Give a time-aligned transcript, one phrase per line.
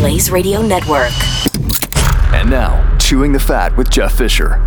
[0.00, 1.12] Blaze Radio Network.
[2.32, 4.58] And now, Chewing the Fat with Jeff Fisher.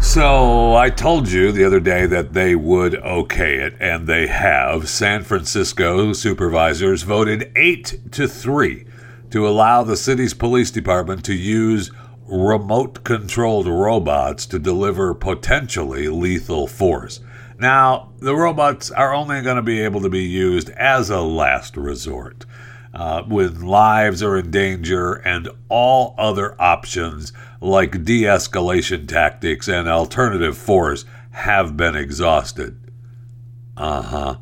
[0.00, 4.88] So I told you the other day that they would okay it, and they have.
[4.88, 8.86] San Francisco supervisors voted eight to three
[9.30, 11.90] to allow the city's police department to use
[12.26, 17.20] remote controlled robots to deliver potentially lethal force.
[17.58, 21.76] Now, the robots are only going to be able to be used as a last
[21.76, 22.46] resort
[22.98, 29.88] uh, when lives are in danger and all other options like de escalation tactics and
[29.88, 32.76] alternative force have been exhausted.
[33.76, 34.36] Uh huh.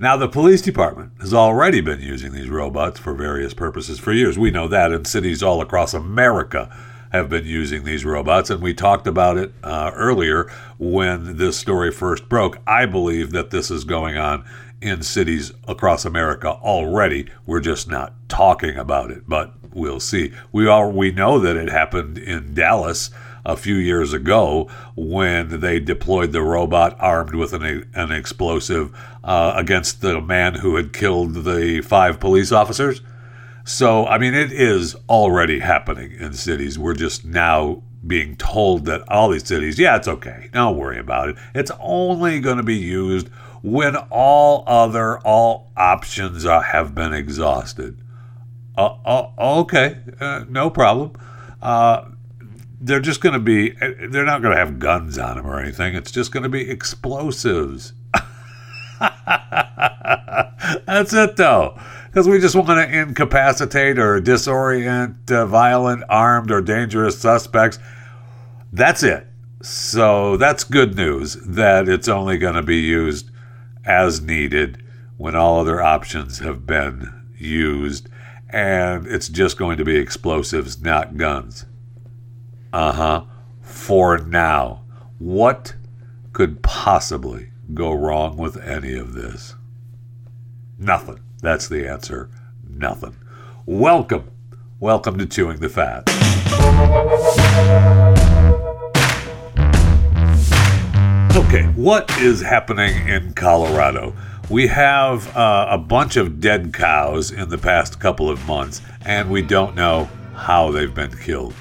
[0.00, 4.36] Now, the police department has already been using these robots for various purposes for years.
[4.36, 6.74] We know that in cities all across America
[7.12, 11.92] have been using these robots, and we talked about it uh, earlier when this story
[11.92, 12.58] first broke.
[12.66, 14.44] I believe that this is going on
[14.80, 17.28] in cities across America already.
[17.46, 20.32] We're just not talking about it, but we'll see.
[20.52, 23.10] We are we know that it happened in Dallas
[23.44, 29.54] a few years ago when they deployed the robot armed with an, an explosive uh,
[29.56, 33.00] against the man who had killed the five police officers.
[33.64, 36.78] So, I mean, it is already happening in cities.
[36.78, 40.48] We're just now being told that all these cities, yeah, it's okay.
[40.52, 41.36] Don't worry about it.
[41.54, 43.28] It's only going to be used
[43.62, 48.00] when all other all options are, have been exhausted.
[48.76, 51.12] Uh, uh, okay, uh, no problem.
[51.60, 52.06] Uh,
[52.80, 55.94] they're just going to be, they're not going to have guns on them or anything.
[55.94, 57.92] It's just going to be explosives.
[60.86, 61.78] That's it, though.
[62.06, 67.78] Because we just want to incapacitate or disorient uh, violent, armed, or dangerous suspects.
[68.72, 69.26] That's it.
[69.62, 73.29] So that's good news that it's only going to be used
[73.84, 74.82] as needed
[75.16, 78.08] when all other options have been used.
[78.48, 81.66] And it's just going to be explosives, not guns.
[82.72, 83.24] Uh huh.
[83.62, 84.82] For now.
[85.18, 85.74] What
[86.32, 89.54] could possibly go wrong with any of this?
[90.78, 91.20] Nothing.
[91.42, 92.30] That's the answer.
[92.68, 93.16] Nothing.
[93.66, 94.30] Welcome.
[94.78, 96.06] Welcome to Chewing the Fat.
[101.52, 104.14] Okay, what is happening in Colorado?
[104.48, 109.28] We have uh, a bunch of dead cows in the past couple of months, and
[109.28, 111.52] we don't know how they've been killed.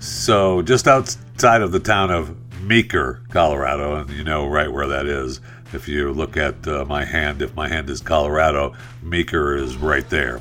[0.00, 5.06] So, just outside of the town of Meeker, Colorado, and you know right where that
[5.06, 5.40] is.
[5.72, 8.74] If you look at uh, my hand, if my hand is Colorado,
[9.04, 10.40] Meeker is right there.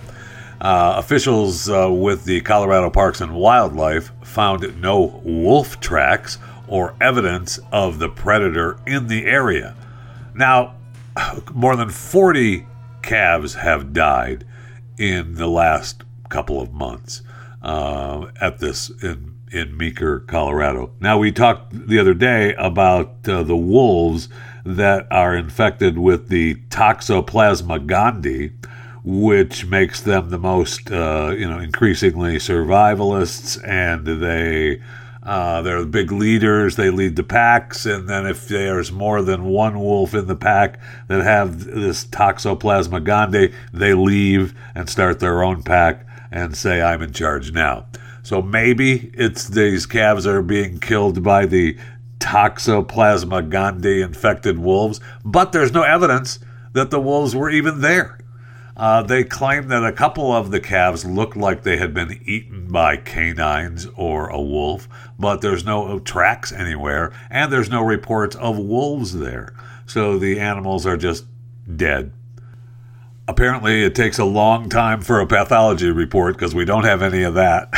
[0.59, 7.59] Uh, officials uh, with the Colorado Parks and Wildlife found no wolf tracks or evidence
[7.71, 9.75] of the predator in the area.
[10.35, 10.75] Now,
[11.53, 12.67] more than 40
[13.01, 14.45] calves have died
[14.97, 17.21] in the last couple of months
[17.61, 20.91] uh, at this in in Meeker, Colorado.
[20.99, 24.27] Now we talked the other day about uh, the wolves
[24.65, 28.51] that are infected with the Toxoplasma gondii,
[29.03, 34.81] which makes them the most uh, you know increasingly survivalists, and they
[35.27, 36.77] uh, they're the big leaders.
[36.77, 40.79] They lead the packs, and then if there's more than one wolf in the pack
[41.09, 47.01] that have this Toxoplasma gondii, they leave and start their own pack and say, "I'm
[47.01, 47.87] in charge now."
[48.23, 51.77] So maybe it's these calves are being killed by the
[52.19, 56.39] Toxoplasma gondii infected wolves, but there's no evidence
[56.71, 58.17] that the wolves were even there.
[58.77, 62.67] Uh, they claim that a couple of the calves looked like they had been eaten
[62.67, 68.55] by canines or a wolf, but there's no tracks anywhere, and there's no reports of
[68.59, 69.51] wolves there.
[69.87, 71.25] So the animals are just
[71.75, 72.11] dead.
[73.27, 77.23] Apparently, it takes a long time for a pathology report because we don't have any
[77.23, 77.73] of that.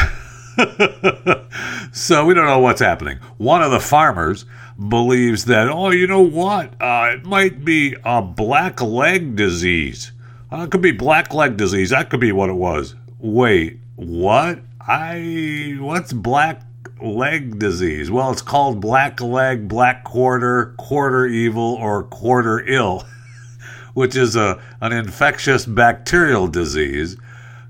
[1.93, 3.19] so we don't know what's happening.
[3.37, 4.45] One of the farmers
[4.89, 6.73] believes that, oh, you know what?
[6.81, 10.11] Uh, it might be a black leg disease.
[10.51, 11.91] Uh, it could be black leg disease.
[11.91, 12.95] That could be what it was.
[13.19, 14.59] Wait, what?
[14.81, 16.63] I what's black
[17.01, 18.09] leg disease?
[18.09, 23.05] Well, it's called black leg, black quarter, quarter evil, or quarter ill,
[23.93, 27.17] which is a an infectious bacterial disease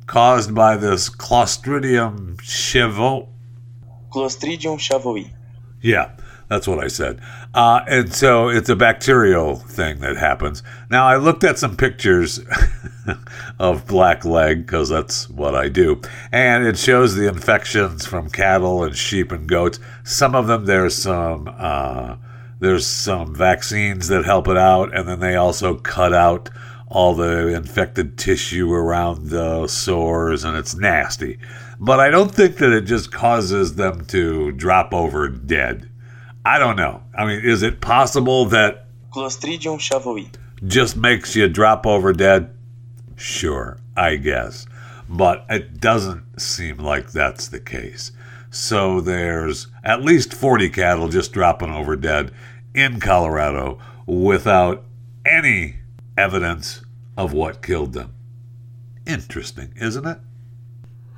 [0.05, 3.27] caused by this Clostridium chavo.
[4.11, 5.29] Clostridium chauvoei.
[5.81, 6.11] Yeah,
[6.49, 7.21] that's what I said.
[7.53, 10.63] Uh, and so it's a bacterial thing that happens.
[10.89, 12.39] Now, I looked at some pictures
[13.59, 16.01] of black leg because that's what I do.
[16.31, 19.79] And it shows the infections from cattle and sheep and goats.
[20.03, 21.53] Some of them, there's some.
[21.57, 22.17] Uh,
[22.59, 26.49] there's some vaccines that help it out, and then they also cut out
[26.87, 31.39] all the infected tissue around the sores, and it's nasty.
[31.79, 35.89] But I don't think that it just causes them to drop over dead.
[36.45, 37.03] I don't know.
[37.17, 39.79] I mean, is it possible that Clostridium
[40.65, 42.55] just makes you drop over dead?
[43.15, 44.65] Sure, I guess.
[45.09, 48.11] But it doesn't seem like that's the case.
[48.51, 52.31] So there's at least 40 cattle just dropping over dead
[52.73, 54.85] in Colorado without
[55.25, 55.77] any
[56.17, 56.83] evidence
[57.17, 58.13] of what killed them.
[59.05, 60.19] Interesting, isn't it?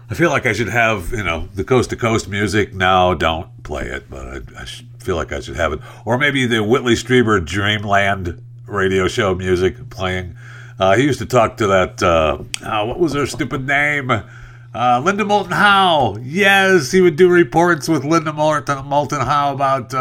[0.09, 2.73] I feel like I should have, you know, the coast to coast music.
[2.73, 4.65] No, don't play it, but I, I
[4.99, 5.79] feel like I should have it.
[6.03, 10.35] Or maybe the Whitley Strieber Dreamland radio show music playing.
[10.77, 14.11] Uh, he used to talk to that, uh, oh, what was her stupid name?
[14.11, 16.17] Uh, Linda Moulton Howe.
[16.21, 19.93] Yes, he would do reports with Linda Moulton, Moulton Howe about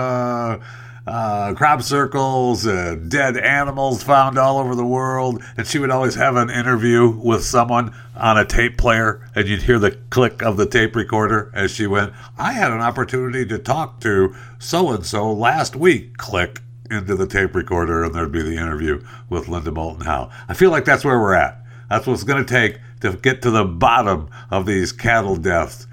[1.10, 5.42] uh, uh, crop circles and dead animals found all over the world.
[5.56, 9.62] And she would always have an interview with someone on a tape player, and you'd
[9.62, 13.58] hear the click of the tape recorder as she went, I had an opportunity to
[13.58, 16.16] talk to so and so last week.
[16.18, 16.60] Click
[16.90, 20.30] into the tape recorder, and there'd be the interview with Linda Moulton Howe.
[20.48, 21.58] I feel like that's where we're at.
[21.88, 25.86] That's what it's going to take to get to the bottom of these cattle deaths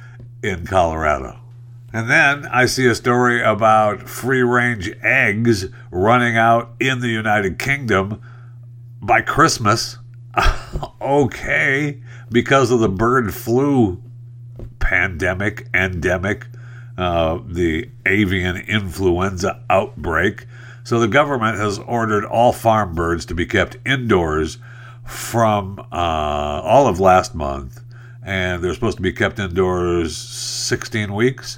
[0.43, 1.39] in Colorado.
[1.97, 7.57] And then I see a story about free range eggs running out in the United
[7.57, 8.21] Kingdom
[9.01, 9.97] by Christmas.
[11.01, 11.99] okay,
[12.31, 13.99] because of the bird flu
[14.77, 16.45] pandemic, endemic,
[16.99, 20.45] uh, the avian influenza outbreak.
[20.83, 24.59] So the government has ordered all farm birds to be kept indoors
[25.03, 27.81] from uh, all of last month,
[28.21, 31.57] and they're supposed to be kept indoors 16 weeks.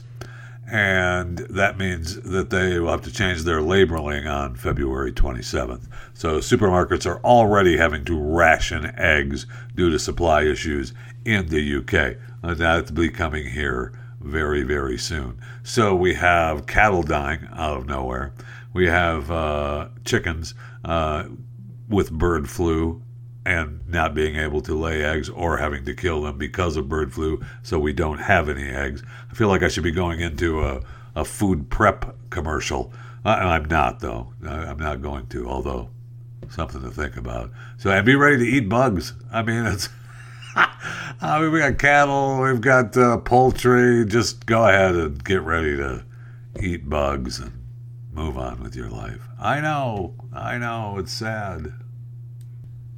[0.72, 5.88] And that means that they will have to change their labeling on February 27th.
[6.14, 10.94] So supermarkets are already having to ration eggs due to supply issues
[11.26, 12.18] in the UK.
[12.44, 15.40] That's be coming here very, very soon.
[15.64, 18.34] So we have cattle dying out of nowhere.
[18.74, 20.54] We have uh, chickens
[20.86, 21.26] uh,
[21.88, 23.02] with bird flu
[23.46, 27.14] and not being able to lay eggs or having to kill them because of bird
[27.14, 29.02] flu, so we don't have any eggs.
[29.32, 30.82] I feel like I should be going into a,
[31.16, 32.94] a food prep commercial.
[33.26, 34.34] Uh, I'm not, though.
[34.46, 35.90] I'm not going to, although
[36.50, 37.52] something to think about.
[37.78, 39.14] So, and be ready to eat bugs.
[39.32, 39.90] I mean, it's.
[41.22, 44.06] I mean, we got cattle, we've got uh, poultry.
[44.06, 46.04] Just go ahead and get ready to
[46.62, 47.52] eat bugs and
[48.12, 49.22] move on with your life.
[49.40, 51.74] I know, I know, it's sad.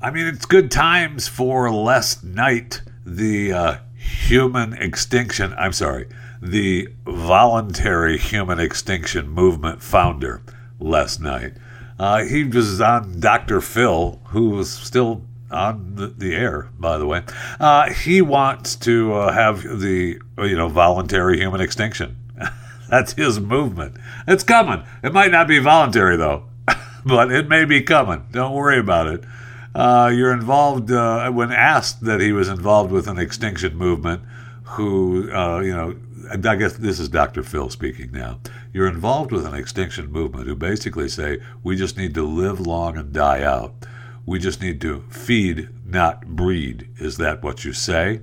[0.03, 2.81] I mean, it's good times for Les Knight.
[3.05, 6.07] the uh, human extinction, I'm sorry,
[6.41, 10.41] the voluntary human extinction movement founder,
[10.79, 11.53] Les Knight.
[11.99, 13.61] Uh, he was on Dr.
[13.61, 15.21] Phil, who was still
[15.51, 17.21] on the, the air, by the way.
[17.59, 22.17] Uh, he wants to uh, have the, you know, voluntary human extinction.
[22.89, 23.97] That's his movement.
[24.27, 24.83] It's coming.
[25.03, 26.45] It might not be voluntary, though,
[27.05, 28.25] but it may be coming.
[28.31, 29.23] Don't worry about it
[29.73, 34.21] uh, you're involved uh, when asked that he was involved with an extinction movement
[34.63, 35.95] who uh, you know
[36.31, 38.39] i guess this is dr phil speaking now.
[38.73, 42.97] You're involved with an extinction movement who basically say we just need to live long
[42.97, 43.85] and die out.
[44.25, 46.87] We just need to feed not breed.
[46.97, 48.21] Is that what you say?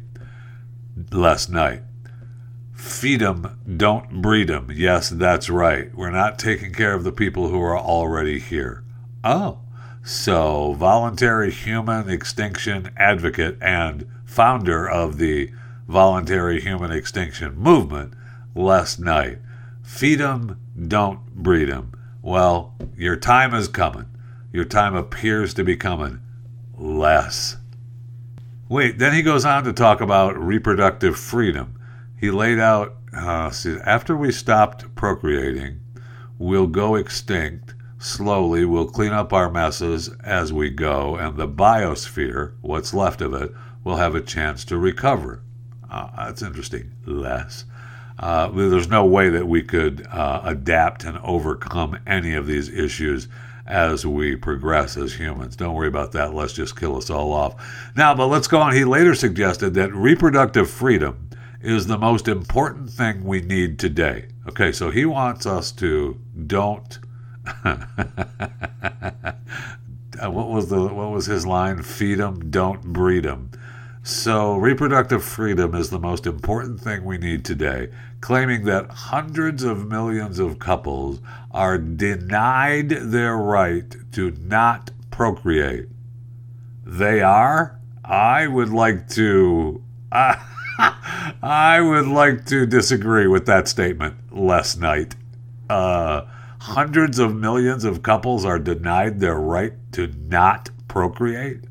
[1.12, 1.82] Les Knight.
[2.72, 5.94] Feed them don't breed them yes that's right.
[5.94, 8.84] We're not taking care of the people who are already here.
[9.22, 9.58] Oh
[10.08, 15.50] so, voluntary human extinction advocate and founder of the
[15.86, 18.14] voluntary human extinction movement,
[18.54, 19.38] Les Knight.
[19.82, 21.92] Feed 'em, don't breed 'em.
[22.22, 24.06] Well, your time is coming.
[24.50, 26.20] Your time appears to be coming.
[26.78, 27.58] Les.
[28.68, 31.74] Wait, then he goes on to talk about reproductive freedom.
[32.16, 35.80] He laid out uh, see, after we stopped procreating,
[36.38, 42.54] we'll go extinct slowly we'll clean up our messes as we go, and the biosphere,
[42.60, 43.52] what's left of it,
[43.84, 45.42] will have a chance to recover.
[45.90, 46.92] Uh, that's interesting.
[47.06, 47.64] Les.
[48.18, 53.28] Uh, there's no way that we could uh, adapt and overcome any of these issues
[53.66, 55.54] as we progress as humans.
[55.54, 56.34] Don't worry about that.
[56.34, 57.54] Let's just kill us all off.
[57.94, 58.74] Now, but let's go on.
[58.74, 61.28] He later suggested that reproductive freedom
[61.60, 64.28] is the most important thing we need today.
[64.48, 66.98] Okay, so he wants us to don't
[70.22, 71.82] what was the what was his line?
[71.82, 73.50] Feed them, don't breed them.
[74.02, 77.90] So reproductive freedom is the most important thing we need today,
[78.20, 85.88] claiming that hundreds of millions of couples are denied their right to not procreate.
[86.86, 89.82] they are, I would like to.
[90.10, 90.36] Uh,
[91.42, 95.16] I would like to disagree with that statement Les Knight.
[95.68, 96.22] Uh,
[96.60, 101.64] hundreds of millions of couples are denied their right to not procreate.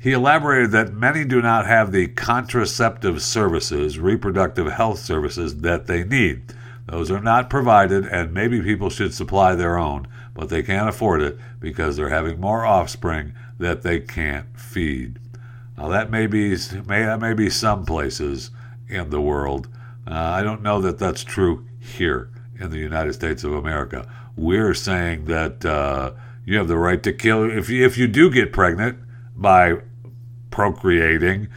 [0.00, 6.04] He elaborated that many do not have the contraceptive services, reproductive health services that they
[6.04, 6.54] need.
[6.86, 11.20] Those are not provided, and maybe people should supply their own, but they can't afford
[11.20, 15.18] it because they're having more offspring that they can't feed.
[15.76, 16.50] Now that may be
[16.86, 18.50] may that may be some places
[18.88, 19.68] in the world.
[20.06, 24.08] Uh, I don't know that that's true here in the United States of America.
[24.36, 26.12] We're saying that uh,
[26.44, 28.98] you have the right to kill if you, if you do get pregnant
[29.36, 29.78] by
[30.50, 31.48] procreating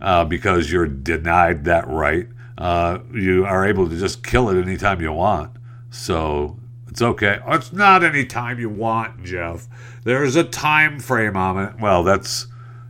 [0.00, 2.28] uh, because you're denied that right.
[2.58, 5.50] Uh, you are able to just kill it anytime you want.
[5.90, 7.38] So it's okay.
[7.46, 9.66] It's not any time you want, Jeff.
[10.04, 11.74] There's a time frame on it.
[11.80, 12.46] Well, that's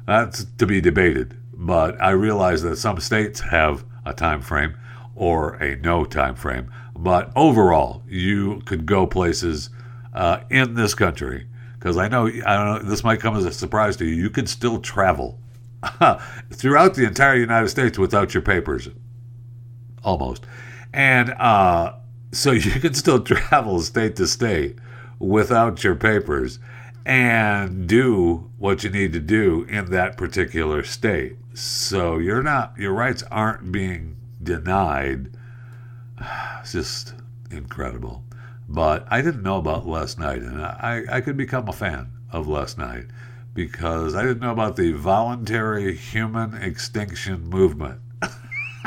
[0.06, 1.36] that's to be debated.
[1.52, 4.76] But I realize that some states have a time frame
[5.14, 6.72] or a no time frame.
[7.02, 9.70] But overall, you could go places
[10.12, 11.46] uh, in this country
[11.78, 14.14] because I know I don't know this might come as a surprise to you.
[14.14, 15.38] You can still travel
[16.52, 18.90] throughout the entire United States without your papers,
[20.04, 20.44] almost,
[20.92, 21.94] and uh,
[22.32, 24.76] so you can still travel state to state
[25.18, 26.58] without your papers
[27.06, 31.38] and do what you need to do in that particular state.
[31.54, 35.34] So you're not your rights aren't being denied.
[36.60, 37.14] It's just
[37.50, 38.22] incredible.
[38.68, 42.46] But I didn't know about Les Knight, and I, I could become a fan of
[42.46, 43.06] Les Knight
[43.54, 48.00] because I didn't know about the voluntary human extinction movement.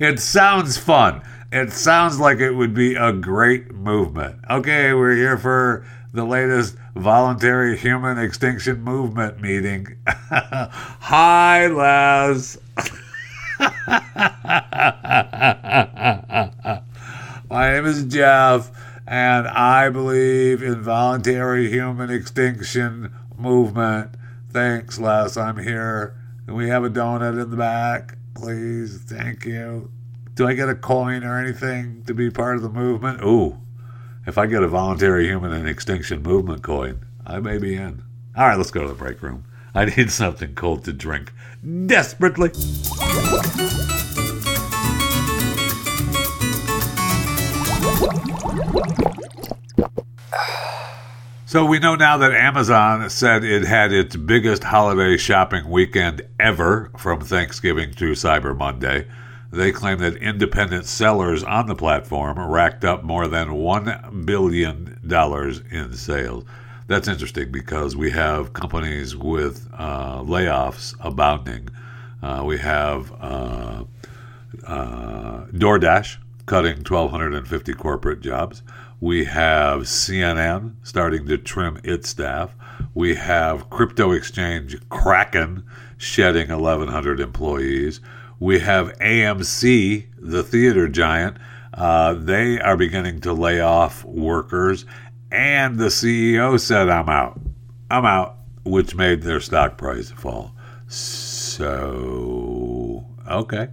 [0.00, 1.22] it sounds fun.
[1.52, 4.40] It sounds like it would be a great movement.
[4.48, 9.98] Okay, we're here for the latest voluntary human extinction movement meeting.
[10.06, 12.56] Hi, Les.
[17.48, 18.70] My name is Jeff,
[19.06, 24.10] and I believe in voluntary human extinction movement.
[24.50, 25.36] Thanks, Les.
[25.36, 26.16] I'm here.
[26.44, 28.98] Can we have a donut in the back, please?
[29.02, 29.90] Thank you.
[30.34, 33.22] Do I get a coin or anything to be part of the movement?
[33.22, 33.56] Ooh,
[34.26, 38.02] if I get a voluntary human and extinction movement coin, I may be in.
[38.36, 39.44] All right, let's go to the break room.
[39.76, 41.34] I need something cold to drink
[41.84, 42.50] desperately.
[51.44, 56.90] So we know now that Amazon said it had its biggest holiday shopping weekend ever
[56.96, 59.06] from Thanksgiving to Cyber Monday.
[59.52, 64.98] They claim that independent sellers on the platform racked up more than $1 billion
[65.70, 66.44] in sales.
[66.88, 71.68] That's interesting because we have companies with uh, layoffs abounding.
[72.22, 73.84] Uh, we have uh,
[74.66, 78.62] uh DoorDash cutting 1,250 corporate jobs.
[79.00, 82.54] We have CNN starting to trim its staff.
[82.94, 85.64] We have crypto exchange Kraken
[85.98, 88.00] shedding 1,100 employees.
[88.38, 91.36] We have AMC, the theater giant.
[91.74, 94.86] Uh, they are beginning to lay off workers.
[95.36, 97.38] And the CEO said, I'm out.
[97.90, 100.52] I'm out, which made their stock price fall.
[100.88, 101.74] So,
[103.30, 103.68] okay.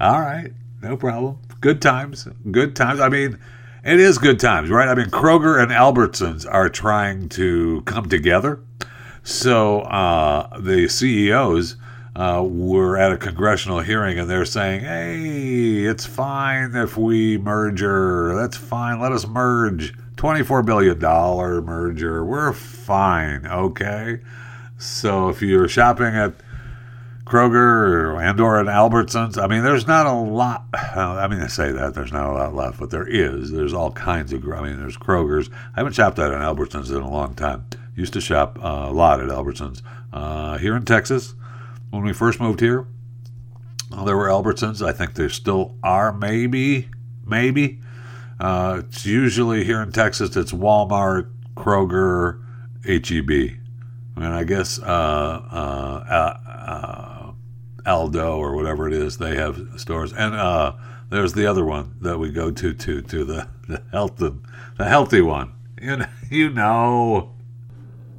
[0.00, 0.50] All right.
[0.82, 1.38] No problem.
[1.60, 2.26] Good times.
[2.50, 2.98] Good times.
[2.98, 3.38] I mean,
[3.84, 4.88] it is good times, right?
[4.88, 8.58] I mean, Kroger and Albertsons are trying to come together.
[9.22, 11.76] So uh, the CEOs
[12.16, 18.34] uh, were at a congressional hearing and they're saying, hey, it's fine if we merger.
[18.34, 18.98] That's fine.
[18.98, 19.94] Let us merge.
[20.16, 20.98] $24 billion
[21.64, 22.24] merger.
[22.24, 24.20] We're fine, okay?
[24.78, 26.34] So if you're shopping at
[27.26, 29.36] Kroger and or at Albertsons.
[29.42, 30.64] I mean, there's not a lot.
[30.72, 33.50] I mean, I say that there's not a lot left, but there is.
[33.50, 34.48] There's all kinds of.
[34.48, 35.50] I mean, there's Kroger's.
[35.74, 37.66] I haven't shopped at an Albertsons in a long time.
[37.96, 39.82] Used to shop uh, a lot at Albertsons
[40.12, 41.34] uh, here in Texas.
[41.90, 42.86] When we first moved here,
[44.04, 44.86] there were Albertsons.
[44.86, 46.12] I think there still are.
[46.12, 46.88] Maybe,
[47.26, 47.80] maybe.
[48.38, 50.36] Uh, it's usually here in Texas.
[50.36, 52.40] It's Walmart, Kroger,
[52.84, 53.58] HEB.
[54.16, 57.32] I mean, I guess uh, uh, uh,
[57.86, 59.18] Aldo or whatever it is.
[59.18, 60.72] They have stores, and uh,
[61.10, 64.36] there's the other one that we go to to to the the health the,
[64.76, 65.52] the healthy one.
[65.80, 67.32] You know, you know.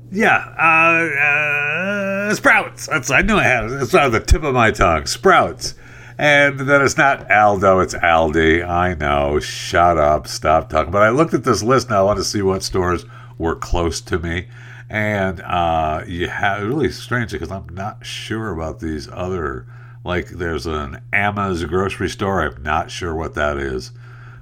[0.10, 2.88] Yeah, uh, uh, Sprouts.
[2.88, 3.82] That's I knew I had it.
[3.82, 5.06] It's on the tip of my tongue.
[5.06, 5.76] Sprouts.
[6.18, 8.68] And then it's not Aldo, it's Aldi.
[8.68, 9.40] I know.
[9.40, 10.28] Shut up.
[10.28, 10.92] Stop talking.
[10.92, 12.00] But I looked at this list now.
[12.00, 13.06] I want to see what stores
[13.38, 14.48] were close to me.
[14.90, 19.68] And uh, you have really strange because I'm not sure about these other.
[20.04, 22.42] Like there's an Amma's grocery store.
[22.42, 23.92] I'm not sure what that is.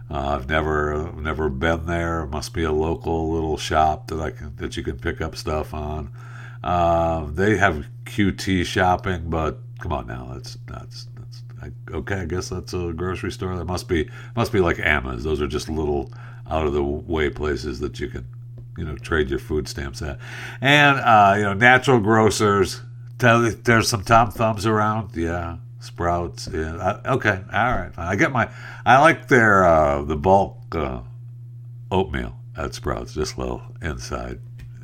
[0.09, 2.21] Uh, I've never never been there.
[2.21, 5.35] It must be a local little shop that I can that you can pick up
[5.35, 6.11] stuff on.
[6.63, 11.07] Uh, they have QT shopping, but come on now, that's that's
[11.91, 12.15] Okay.
[12.15, 13.55] I guess that's a grocery store.
[13.55, 15.23] That must be must be like Amma's.
[15.23, 16.11] Those are just little
[16.49, 18.25] out of the way places that you can
[18.77, 20.19] you know trade your food stamps at,
[20.61, 22.81] and uh, you know natural grocers.
[23.17, 25.57] There's some Tom Thumbs around, yeah.
[25.79, 26.99] Sprouts, yeah.
[27.05, 27.91] I, okay, all right.
[27.97, 28.49] I get my.
[28.85, 31.01] I like their uh, the bulk uh,
[31.91, 34.39] oatmeal at Sprouts, just a little inside.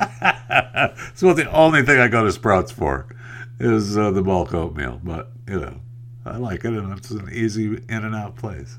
[0.00, 3.06] it's about the only thing I go to Sprouts for
[3.60, 5.80] is uh, the bulk oatmeal, but you know,
[6.24, 8.78] I like it, and it's an easy in and out place.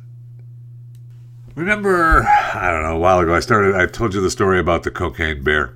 [1.56, 3.76] Remember, I don't know, a while ago, I started.
[3.76, 5.76] I told you the story about the cocaine bear,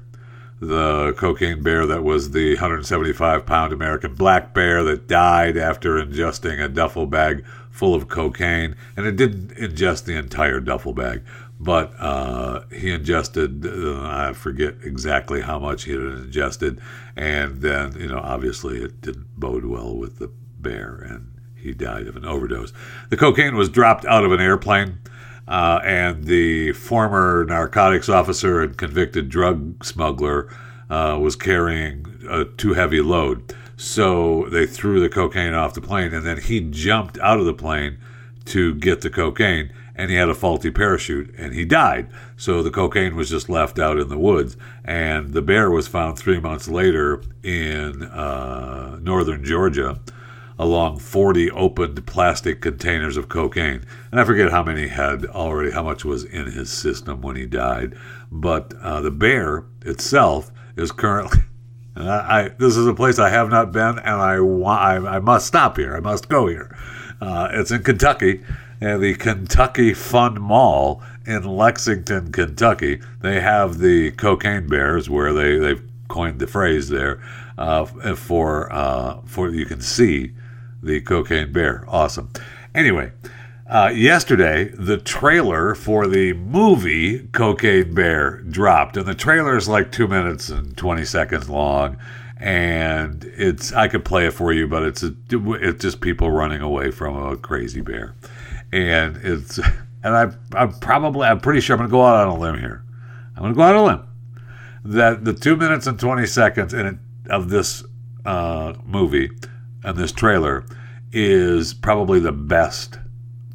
[0.60, 6.64] the cocaine bear that was the 175 pound American black bear that died after ingesting
[6.64, 11.22] a duffel bag full of cocaine, and it didn't ingest the entire duffel bag,
[11.60, 16.82] but uh, he ingested, uh, I forget exactly how much he had ingested,
[17.16, 22.08] and then, you know, obviously it didn't bode well with the bear, and he died
[22.08, 22.74] of an overdose.
[23.10, 25.00] The cocaine was dropped out of an airplane.
[25.48, 30.54] Uh, and the former narcotics officer and convicted drug smuggler
[30.90, 33.56] uh, was carrying a too heavy load.
[33.78, 37.54] So they threw the cocaine off the plane, and then he jumped out of the
[37.54, 37.98] plane
[38.46, 42.10] to get the cocaine, and he had a faulty parachute, and he died.
[42.36, 46.18] So the cocaine was just left out in the woods, and the bear was found
[46.18, 50.00] three months later in uh, northern Georgia
[50.60, 53.86] along 40 opened plastic containers of cocaine.
[54.12, 57.46] And I forget how many had already, how much was in his system when he
[57.46, 57.96] died.
[58.32, 61.40] But uh, the bear itself is currently.
[61.96, 65.48] I, this is a place I have not been, and I, want, I, I must
[65.48, 65.96] stop here.
[65.96, 66.76] I must go here.
[67.20, 68.44] Uh, it's in Kentucky,
[68.80, 73.02] and the Kentucky Fun Mall in Lexington, Kentucky.
[73.22, 77.22] They have the cocaine bears, where they they've coined the phrase there
[77.58, 80.34] uh, for uh, for you can see
[80.82, 81.84] the cocaine bear.
[81.88, 82.32] Awesome.
[82.74, 83.12] Anyway,
[83.70, 89.92] uh, yesterday the trailer for the movie Cocaine Bear dropped, and the trailer is like
[89.92, 91.98] two minutes and twenty seconds long,
[92.40, 96.62] and it's I could play it for you, but it's a, it's just people running
[96.62, 98.16] away from a crazy bear,
[98.72, 99.58] and it's
[100.04, 102.84] and I I'm probably I'm pretty sure I'm gonna go out on a limb here.
[103.36, 104.08] I'm gonna go out on a limb
[104.86, 106.96] that the two minutes and twenty seconds in it,
[107.30, 107.84] of this
[108.26, 109.30] uh, movie
[109.88, 110.66] and this trailer
[111.14, 113.00] is probably the best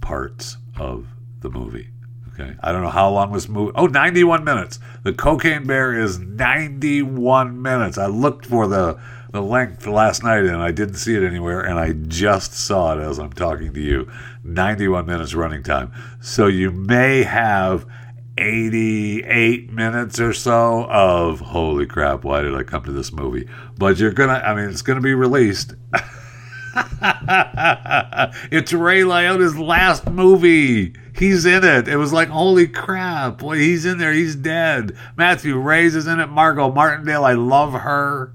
[0.00, 1.06] parts of
[1.40, 1.90] the movie.
[2.32, 2.56] Okay.
[2.62, 3.72] I don't know how long this movie.
[3.74, 4.78] Oh, 91 minutes.
[5.02, 7.98] The Cocaine Bear is 91 minutes.
[7.98, 8.98] I looked for the
[9.32, 13.02] the length last night and I didn't see it anywhere and I just saw it
[13.02, 14.10] as I'm talking to you.
[14.44, 15.90] 91 minutes running time.
[16.20, 17.86] So you may have
[18.38, 23.48] 88 minutes or so of holy crap, why did I come to this movie?
[23.76, 25.74] But you're going to I mean it's going to be released
[28.50, 30.94] it's Ray Liotta's last movie.
[31.16, 31.88] He's in it.
[31.88, 33.38] It was like, holy crap.
[33.38, 34.12] Boy, he's in there.
[34.12, 34.96] He's dead.
[35.16, 36.28] Matthew Rhys is in it.
[36.28, 38.32] Margot Martindale, I love her.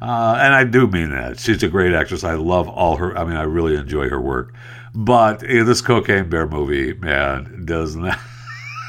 [0.00, 1.38] Uh, and I do mean that.
[1.38, 2.24] She's a great actress.
[2.24, 3.16] I love all her.
[3.16, 4.52] I mean, I really enjoy her work.
[4.94, 8.18] But yeah, this Cocaine Bear movie, man, does not.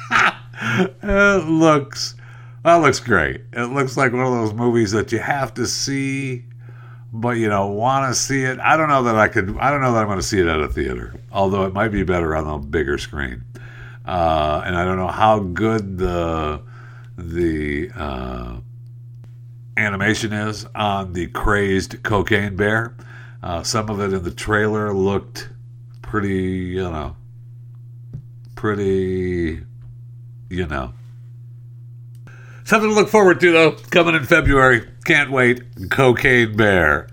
[0.62, 2.16] it looks.
[2.64, 3.42] That looks great.
[3.54, 6.46] It looks like one of those movies that you have to see
[7.14, 8.60] but you know, want to see it.
[8.60, 9.56] I don't know that I could.
[9.60, 11.14] I don't know that I'm going to see it at a theater.
[11.32, 13.44] Although it might be better on a bigger screen.
[14.04, 16.62] Uh, and I don't know how good the
[17.16, 18.58] the uh,
[19.78, 22.98] animation is on the crazed cocaine bear.
[23.44, 25.50] Uh, some of it in the trailer looked
[26.02, 27.16] pretty, you know,
[28.56, 29.62] pretty,
[30.50, 30.94] you know.
[32.64, 34.88] Something to look forward to, though, coming in February.
[35.04, 35.90] Can't wait.
[35.90, 37.10] Cocaine Bear.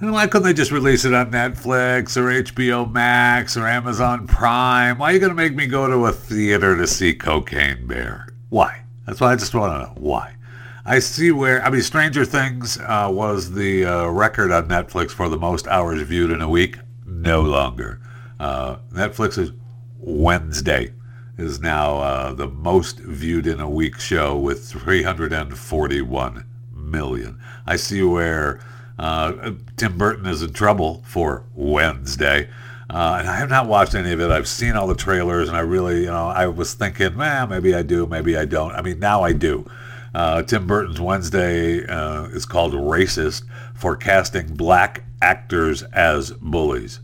[0.00, 4.98] Why couldn't they just release it on Netflix or HBO Max or Amazon Prime?
[4.98, 8.28] Why are you going to make me go to a theater to see Cocaine Bear?
[8.50, 8.82] Why?
[9.06, 9.94] That's why I just want to know.
[10.00, 10.36] Why?
[10.84, 15.28] I see where, I mean, Stranger Things uh, was the uh, record on Netflix for
[15.28, 16.78] the most hours viewed in a week.
[17.06, 18.00] No longer.
[18.38, 19.52] Uh, Netflix is
[19.98, 20.92] Wednesday
[21.38, 26.44] is now uh, the most viewed in a week show with 341
[26.90, 27.38] million.
[27.66, 28.60] I see where
[28.98, 32.48] uh, Tim Burton is in trouble for Wednesday.
[32.90, 34.30] Uh, and I have not watched any of it.
[34.30, 37.72] I've seen all the trailers, and I really, you know, I was thinking, man, maybe
[37.72, 38.72] I do, maybe I don't.
[38.72, 39.64] I mean, now I do.
[40.12, 46.98] Uh, Tim Burton's Wednesday uh, is called Racist for casting black actors as bullies.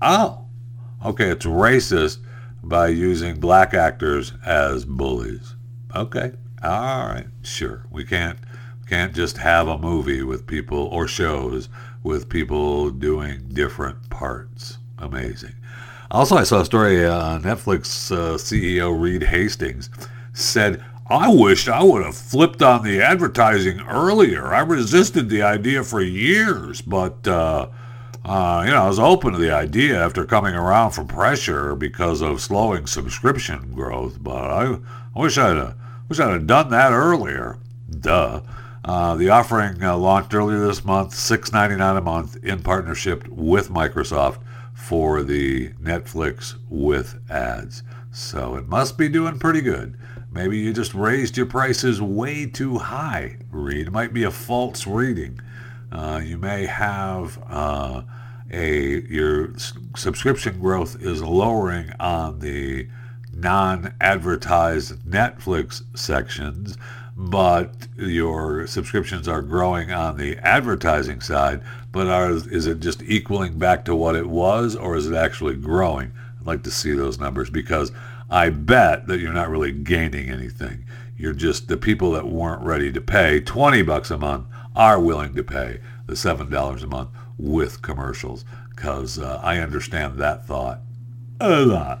[0.00, 0.46] Oh,
[1.04, 2.18] okay, it's racist
[2.62, 5.56] by using black actors as bullies.
[5.94, 7.84] Okay, all right, sure.
[7.90, 8.38] We can't
[8.86, 11.68] can't just have a movie with people or shows
[12.02, 14.78] with people doing different parts.
[14.98, 15.54] Amazing.
[16.10, 18.10] Also, I saw a story uh, on Netflix.
[18.12, 19.88] Uh, CEO Reed Hastings
[20.34, 24.48] said, "I wished I would have flipped on the advertising earlier.
[24.48, 27.68] I resisted the idea for years, but." Uh,
[28.24, 32.20] uh, you know, I was open to the idea after coming around from pressure because
[32.20, 34.78] of slowing subscription growth, but I,
[35.16, 35.72] I wish I'd uh,
[36.08, 37.58] wish I'd have done that earlier.
[37.90, 38.42] Duh.
[38.84, 44.38] Uh, the offering uh, launched earlier this month, $6.99 a month, in partnership with Microsoft
[44.74, 47.82] for the Netflix with ads.
[48.10, 49.96] So it must be doing pretty good.
[50.32, 53.88] Maybe you just raised your prices way too high, Reed.
[53.88, 55.40] It might be a false reading.
[55.92, 58.02] Uh, you may have uh,
[58.50, 59.54] a your
[59.94, 62.88] subscription growth is lowering on the
[63.34, 66.76] non-advertised Netflix sections,
[67.16, 71.62] but your subscriptions are growing on the advertising side.
[71.90, 75.56] But are, is it just equaling back to what it was, or is it actually
[75.56, 76.12] growing?
[76.40, 77.92] I'd like to see those numbers because
[78.30, 80.84] I bet that you're not really gaining anything.
[81.16, 85.34] You're just the people that weren't ready to pay 20 bucks a month are willing
[85.34, 90.80] to pay the $7 a month with commercials because uh, I understand that thought
[91.40, 92.00] a lot.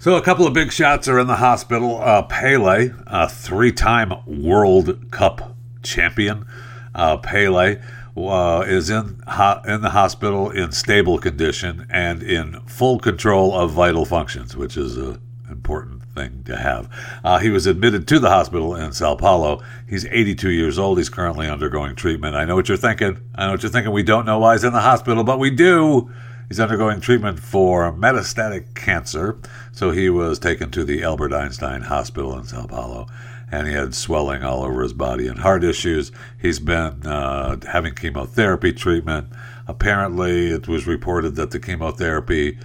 [0.00, 2.00] So a couple of big shots are in the hospital.
[2.00, 6.46] Uh, Pele, a three-time World Cup champion,
[6.94, 7.80] uh, Pele
[8.16, 13.72] uh, is in ho- in the hospital in stable condition and in full control of
[13.72, 16.88] vital functions, which is an important thing to have.
[17.24, 19.60] Uh, he was admitted to the hospital in Sao Paulo.
[19.88, 20.98] He's 82 years old.
[20.98, 22.36] He's currently undergoing treatment.
[22.36, 23.18] I know what you're thinking.
[23.34, 23.92] I know what you're thinking.
[23.92, 26.08] We don't know why he's in the hospital, but we do.
[26.48, 29.38] He's undergoing treatment for metastatic cancer.
[29.70, 33.06] So he was taken to the Albert Einstein Hospital in Sao Paulo,
[33.52, 36.10] and he had swelling all over his body and heart issues.
[36.40, 39.28] He's been uh, having chemotherapy treatment.
[39.66, 42.58] Apparently, it was reported that the chemotherapy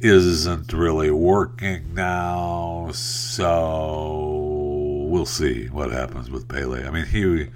[0.00, 2.90] isn't really working now.
[2.92, 6.86] So we'll see what happens with Pele.
[6.86, 7.48] I mean, he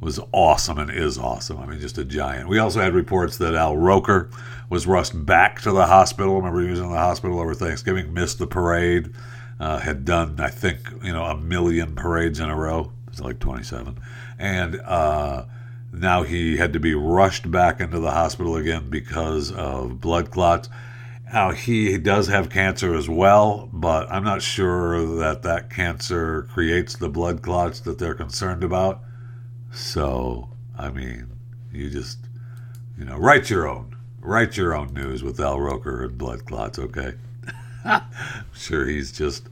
[0.00, 1.58] was awesome and is awesome.
[1.58, 2.48] I mean, just a giant.
[2.48, 4.30] We also had reports that Al Roker
[4.70, 6.36] was rushed back to the hospital.
[6.36, 9.12] Remember, he was in the hospital over Thanksgiving, missed the parade,
[9.58, 12.92] uh, had done, I think, you know, a million parades in a row.
[13.08, 13.98] It's like 27.
[14.38, 15.44] And uh,
[15.92, 20.70] now he had to be rushed back into the hospital again because of blood clots.
[21.30, 26.96] Now, he does have cancer as well, but I'm not sure that that cancer creates
[26.96, 29.02] the blood clots that they're concerned about.
[29.72, 31.28] So, I mean,
[31.72, 32.18] you just,
[32.98, 33.96] you know, write your own.
[34.20, 37.14] Write your own news with Al Roker and blood clots, okay?
[37.84, 38.02] I'm
[38.52, 39.48] sure he's just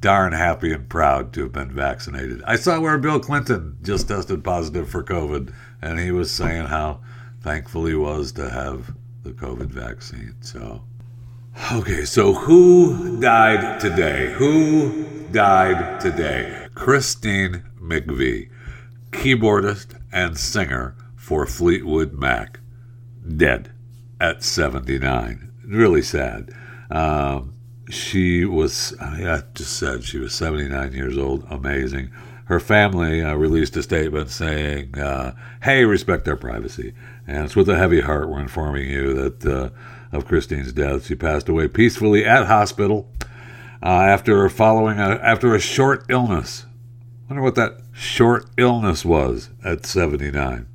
[0.00, 2.42] darn happy and proud to have been vaccinated.
[2.44, 7.00] I saw where Bill Clinton just tested positive for COVID, and he was saying how
[7.40, 10.34] thankful he was to have the COVID vaccine.
[10.40, 10.82] So,
[11.72, 14.32] okay, so who died today?
[14.32, 16.66] Who died today?
[16.74, 18.50] Christine McVie
[19.12, 22.60] keyboardist and singer for Fleetwood Mac,
[23.36, 23.70] dead
[24.20, 25.52] at 79.
[25.64, 26.52] Really sad.
[26.90, 27.54] Um,
[27.88, 31.46] she was, I just said she was 79 years old.
[31.48, 32.10] Amazing.
[32.46, 36.92] Her family uh, released a statement saying, uh, hey, respect our privacy.
[37.26, 39.70] And it's with a heavy heart we're informing you that uh,
[40.16, 41.06] of Christine's death.
[41.06, 43.10] She passed away peacefully at hospital
[43.82, 46.66] uh, after following a, after a short illness.
[47.28, 50.66] Wonder what that short illness was at 79.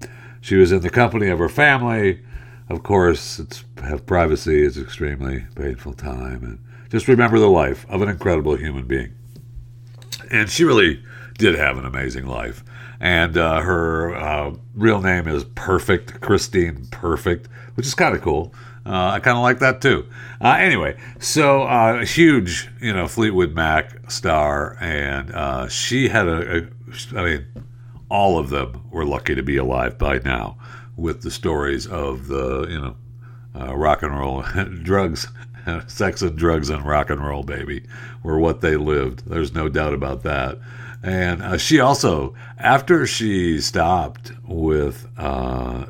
[0.42, 2.22] She was in the company of her family.
[2.70, 8.02] Of course, it's have privacy is extremely painful time, and just remember the life of
[8.02, 9.14] an incredible human being.
[10.32, 11.04] And she really
[11.38, 12.64] did have an amazing life.
[13.00, 18.54] And uh, her uh, real name is Perfect, Christine Perfect, which is kind of cool.
[18.88, 20.08] Uh, I kind of like that too.
[20.40, 26.58] Uh, anyway, so uh, huge, you know, Fleetwood Mac star, and uh, she had a,
[26.58, 26.68] a,
[27.18, 27.46] I mean,
[28.10, 30.58] all of them were lucky to be alive by now,
[30.96, 32.96] with the stories of the, you know,
[33.60, 34.44] uh, rock and roll
[34.84, 35.28] drugs,
[35.88, 37.84] sex and drugs and rock and roll, baby,
[38.24, 39.28] were what they lived.
[39.28, 40.60] There's no doubt about that.
[41.04, 45.08] And uh, she also, after she stopped with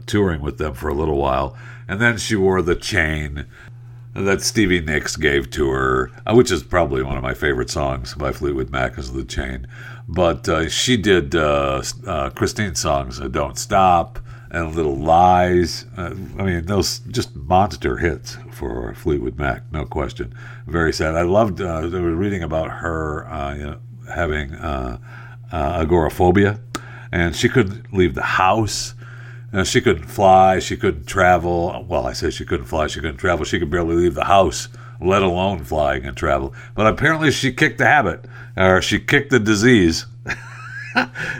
[0.07, 1.55] touring with them for a little while,
[1.87, 3.45] and then she wore the chain
[4.13, 8.15] that Stevie Nicks gave to her, uh, which is probably one of my favorite songs
[8.15, 9.67] by Fleetwood Mac, is the chain.
[10.07, 14.19] But uh, she did uh, uh, Christine's songs, "Don't Stop"
[14.49, 20.33] and "Little Lies." I mean, those just monster hits for Fleetwood Mac, no question.
[20.65, 21.15] Very sad.
[21.15, 21.59] I loved.
[21.59, 23.79] Reading about her, you know,
[24.13, 24.55] having
[25.51, 26.59] agoraphobia,
[27.11, 28.95] and she couldn't leave the house
[29.51, 31.85] know, she couldn't fly, she couldn't travel.
[31.87, 33.45] Well, I say she couldn't fly, she couldn't travel.
[33.45, 34.67] She could barely leave the house,
[35.01, 36.53] let alone flying and travel.
[36.75, 40.05] But apparently, she kicked the habit, or she kicked the disease,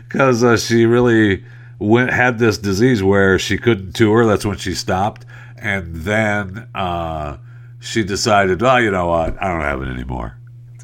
[0.08, 1.44] because uh, she really
[1.80, 4.26] went had this disease where she couldn't tour.
[4.26, 5.26] That's when she stopped,
[5.58, 7.38] and then uh,
[7.80, 10.38] she decided, well, you know what, I don't have it anymore.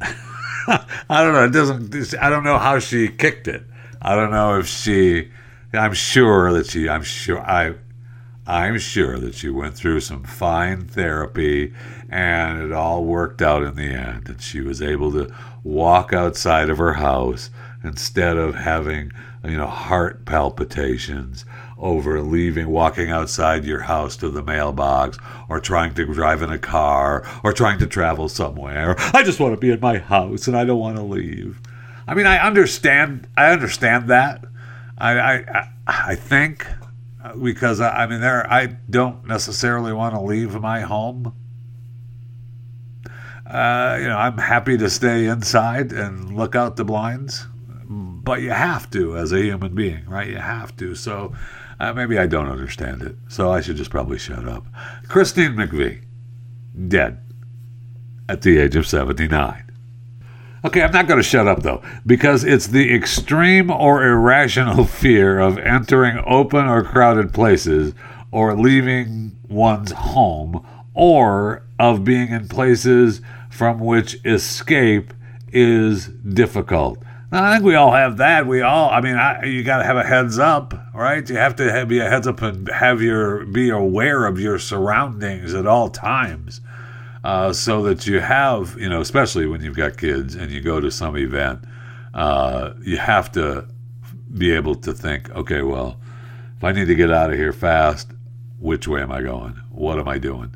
[0.66, 1.44] I don't know.
[1.44, 2.14] It doesn't.
[2.22, 3.64] I don't know how she kicked it.
[4.00, 5.30] I don't know if she
[5.76, 7.74] I'm sure that she, I'm sure, I,
[8.46, 11.72] I'm sure that she went through some fine therapy
[12.10, 14.28] and it all worked out in the end.
[14.28, 17.50] And she was able to walk outside of her house
[17.82, 21.44] instead of having, you know, heart palpitations
[21.78, 26.58] over leaving, walking outside your house to the mailbox or trying to drive in a
[26.58, 28.94] car or trying to travel somewhere.
[29.14, 31.60] I just want to be in my house and I don't want to leave.
[32.06, 34.44] I mean, I understand, I understand that
[34.98, 36.66] I, I, I think
[37.42, 41.32] because I mean there I don't necessarily want to leave my home.
[43.46, 47.46] Uh, you know, I'm happy to stay inside and look out the blinds,
[47.88, 50.28] but you have to as a human being, right?
[50.28, 50.94] You have to.
[50.94, 51.34] So
[51.78, 53.16] uh, maybe I don't understand it.
[53.28, 54.66] So I should just probably shut up.
[55.08, 56.04] Christine McVie,
[56.88, 57.20] dead
[58.28, 59.63] at the age of 79.
[60.64, 65.38] Okay, I'm not going to shut up though, because it's the extreme or irrational fear
[65.38, 67.92] of entering open or crowded places
[68.30, 75.12] or leaving one's home or of being in places from which escape
[75.52, 76.98] is difficult.
[77.30, 78.46] Now, I think we all have that.
[78.46, 81.28] We all, I mean, I, you got to have a heads up, right?
[81.28, 84.58] You have to have, be a heads up and have your be aware of your
[84.58, 86.62] surroundings at all times
[87.24, 90.78] uh, so that you have, you know, especially when you've got kids and you go
[90.78, 91.64] to some event,
[92.12, 93.66] uh, you have to
[94.36, 95.98] be able to think, okay, well,
[96.58, 98.12] if I need to get out of here fast,
[98.58, 99.54] which way am I going?
[99.70, 100.54] What am I doing?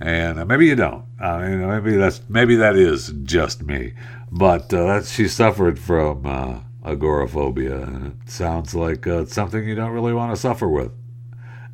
[0.00, 1.04] And uh, maybe you don't.
[1.20, 3.94] I mean, maybe that's maybe that is just me,
[4.30, 9.74] but uh, that she suffered from uh, agoraphobia, and it sounds like uh, something you
[9.74, 10.92] don't really want to suffer with.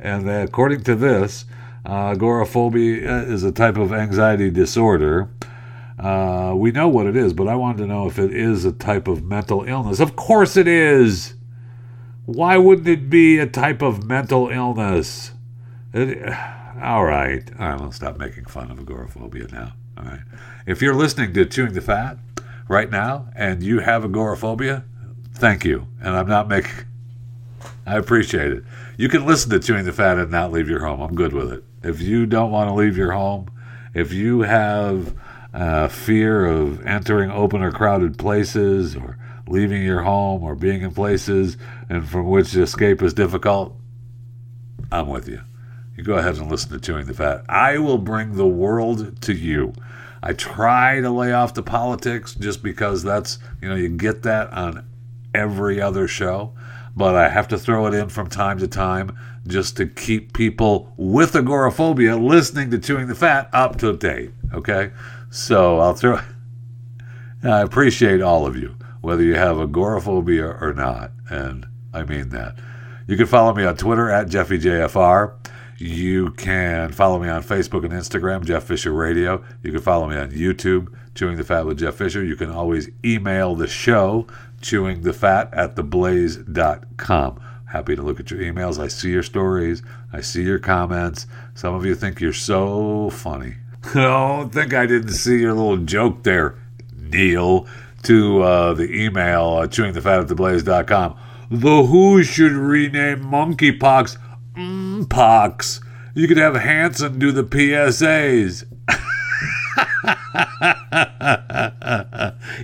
[0.01, 1.45] And according to this,
[1.87, 5.29] uh, agoraphobia is a type of anxiety disorder.
[5.99, 8.73] Uh, we know what it is, but I wanted to know if it is a
[8.73, 10.01] type of mental illness.
[10.01, 11.35] Of course it is.
[12.25, 15.33] Why wouldn't it be a type of mental illness?
[15.93, 16.27] It,
[16.83, 17.49] all right.
[17.59, 19.75] All right, I'll stop making fun of agoraphobia now.
[19.99, 20.21] All right.
[20.67, 22.17] If you're listening to Chewing the Fat
[22.67, 24.85] right now and you have agoraphobia,
[25.35, 25.87] thank you.
[26.01, 26.87] And I'm not making,
[27.87, 28.65] I appreciate it.
[28.97, 31.01] You can listen to Chewing the Fat and not leave your home.
[31.01, 33.51] I'm good with it if you don't want to leave your home,
[33.95, 35.15] if you have
[35.53, 40.93] uh, fear of entering open or crowded places or leaving your home or being in
[40.93, 41.57] places
[41.89, 43.77] and from which escape is difficult,
[44.91, 45.41] I'm with you.
[45.97, 47.45] You go ahead and listen to Chewing the Fat.
[47.49, 49.73] I will bring the world to you.
[50.23, 54.53] I try to lay off the politics just because that's, you know, you get that
[54.53, 54.89] on
[55.35, 56.55] every other show
[56.97, 60.93] but I have to throw it in from time to time just to keep people
[60.97, 64.33] with agoraphobia listening to Chewing the Fat up to date.
[64.53, 64.93] Okay?
[65.31, 66.21] So I'll throw.
[67.43, 72.57] I appreciate all of you, whether you have agoraphobia or not, and I mean that.
[73.07, 75.35] You can follow me on Twitter at JeffyJFR.
[75.77, 79.45] You can follow me on Facebook and Instagram, Jeff Fisher Radio.
[79.63, 82.25] You can follow me on YouTube, Chewing the Fat with Jeff Fisher.
[82.25, 84.27] You can always email the show,
[84.65, 87.41] chewing the fat at theblaze.com.
[87.67, 88.83] Happy to look at your emails.
[88.83, 89.83] I see your stories.
[90.13, 91.27] I see your comments.
[91.55, 93.57] Some of you think you're so funny.
[93.93, 96.57] Don't think I didn't see your little joke there,
[96.97, 97.67] Neil.
[98.05, 101.19] to uh, the email uh, chewingthefatattheblaze.com.
[101.51, 104.17] The Who should rename monkeypox
[104.57, 105.81] mm, pox.
[106.15, 108.65] You could have Hanson do the PSAs.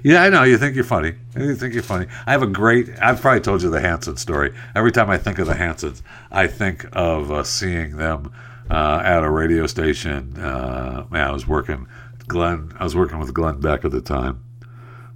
[0.03, 0.43] Yeah, I know.
[0.45, 1.15] You think you're funny.
[1.37, 2.07] You think you're funny.
[2.27, 2.89] I have a great.
[3.01, 4.55] I've probably told you the Hanson story.
[4.75, 8.33] Every time I think of the Hansons, I think of uh, seeing them
[8.71, 10.37] uh, at a radio station.
[10.39, 11.87] Uh, man, I was working
[12.27, 12.73] Glenn.
[12.79, 14.43] I was working with Glenn Beck at the time.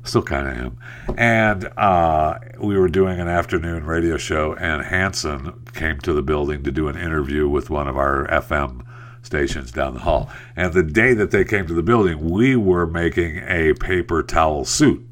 [0.02, 0.78] Still kind of am.
[1.16, 6.62] And uh, we were doing an afternoon radio show, and Hanson came to the building
[6.64, 8.84] to do an interview with one of our FM
[9.24, 10.30] stations down the hall.
[10.54, 14.64] And the day that they came to the building, we were making a paper towel
[14.64, 15.04] suit.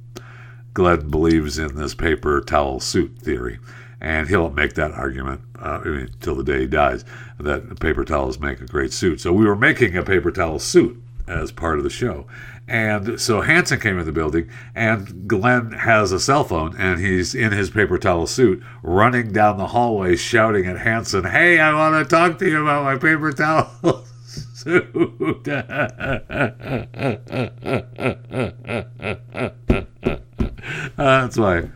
[0.74, 3.58] Glenn believes in this paper towel suit theory,
[4.00, 7.04] and he'll make that argument uh, until the day he dies
[7.38, 9.20] that paper towels make a great suit.
[9.20, 12.26] So we were making a paper towel suit as part of the show.
[12.68, 17.34] And so Hanson came in the building, and Glenn has a cell phone, and he's
[17.34, 22.08] in his paper towel suit, running down the hallway, shouting at Hanson, "Hey, I want
[22.08, 25.44] to talk to you about my paper towel suit."
[30.96, 31.68] that's my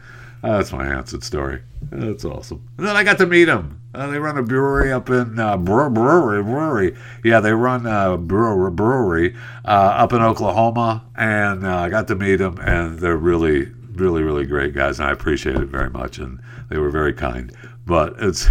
[0.42, 1.62] that's my Hanson story.
[1.90, 2.66] That's awesome.
[2.78, 3.80] And then I got to meet him.
[3.96, 6.94] Uh, they run a brewery up in uh, brewery, brewery.
[7.24, 12.14] Yeah, they run a brewery, brewery uh, up in Oklahoma, and uh, I got to
[12.14, 16.18] meet them, and they're really, really, really great guys, and I appreciate it very much,
[16.18, 17.50] and they were very kind.
[17.86, 18.46] But it's.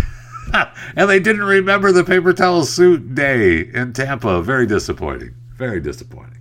[0.96, 4.42] and they didn't remember the paper towel suit day in Tampa.
[4.42, 5.36] Very disappointing.
[5.58, 6.35] Very disappointing.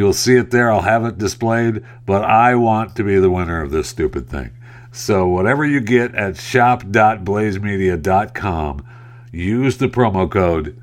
[0.00, 0.72] You'll see it there.
[0.72, 4.52] I'll have it displayed, but I want to be the winner of this stupid thing.
[4.92, 8.86] So, whatever you get at shop.blazemedia.com,
[9.30, 10.82] use the promo code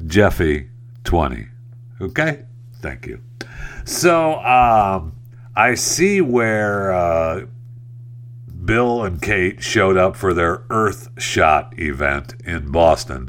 [0.00, 1.48] Jeffy20.
[2.00, 2.44] Okay?
[2.80, 3.20] Thank you.
[3.84, 5.16] So, um,
[5.56, 7.46] I see where uh,
[8.64, 13.28] Bill and Kate showed up for their Earth Shot event in Boston,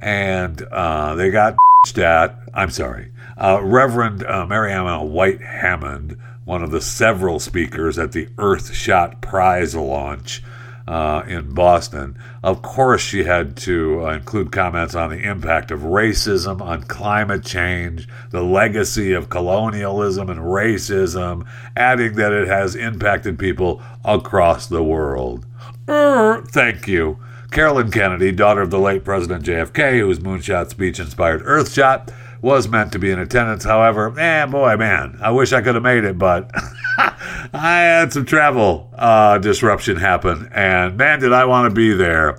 [0.00, 1.54] and uh, they got
[1.96, 2.36] at.
[2.52, 8.26] I'm sorry, uh, Reverend uh, Mariama White Hammond, one of the several speakers at the
[8.36, 10.42] Earthshot Prize launch
[10.86, 12.16] uh, in Boston.
[12.42, 17.44] Of course, she had to uh, include comments on the impact of racism on climate
[17.44, 21.46] change, the legacy of colonialism and racism,
[21.76, 25.44] adding that it has impacted people across the world.
[25.88, 27.18] Er, thank you.
[27.50, 32.92] Caroline Kennedy, daughter of the late President JFK, whose moonshot speech inspired Earthshot, was meant
[32.92, 33.64] to be in attendance.
[33.64, 36.50] However, eh, boy, man, I wish I could have made it, but
[36.98, 42.38] I had some travel uh, disruption happen, and man, did I want to be there.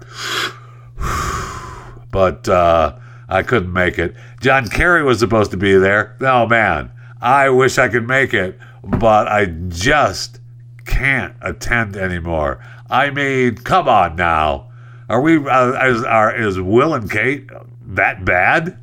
[2.11, 2.97] but uh,
[3.29, 4.15] I couldn't make it.
[4.41, 6.15] John Kerry was supposed to be there.
[6.21, 10.39] Oh, man, I wish I could make it, but I just
[10.85, 12.63] can't attend anymore.
[12.89, 14.71] I mean, come on now.
[15.09, 17.49] Are we, uh, is, are, is Will and Kate
[17.87, 18.77] that bad?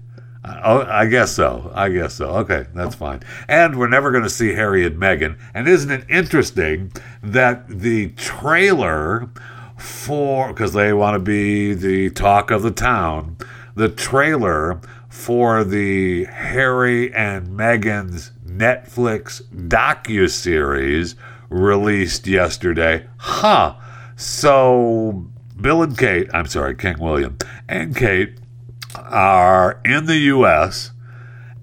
[0.46, 1.70] Oh, I guess so.
[1.74, 2.26] I guess so.
[2.36, 3.20] Okay, that's fine.
[3.48, 5.38] And we're never going to see Harry and Meghan.
[5.54, 6.92] And isn't it interesting
[7.22, 9.30] that the trailer
[9.78, 13.38] for, because they want to be the talk of the town,
[13.74, 21.16] the trailer for the Harry and Meghan's Netflix docu-series
[21.48, 23.06] released yesterday.
[23.16, 23.76] Huh.
[24.16, 25.26] So
[25.60, 27.38] Bill and Kate, I'm sorry, King William
[27.68, 28.38] and Kate
[28.96, 30.92] are in the U.S.